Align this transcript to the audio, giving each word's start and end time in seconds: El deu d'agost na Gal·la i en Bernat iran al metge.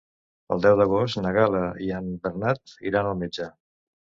El 0.55 0.63
deu 0.63 0.77
d'agost 0.79 1.19
na 1.25 1.35
Gal·la 1.35 1.61
i 1.89 1.91
en 1.99 2.09
Bernat 2.25 2.75
iran 2.93 3.11
al 3.13 3.21
metge. 3.25 3.53